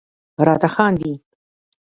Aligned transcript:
راته 0.47 0.69
خاندي.. 0.75 1.11